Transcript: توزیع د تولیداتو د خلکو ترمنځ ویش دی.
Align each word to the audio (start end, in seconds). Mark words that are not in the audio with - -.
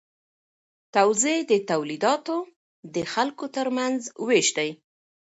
توزیع 0.95 1.39
د 1.51 1.53
تولیداتو 1.69 2.37
د 2.95 2.97
خلکو 3.13 3.45
ترمنځ 3.55 3.99
ویش 4.27 4.47
دی. 4.57 4.69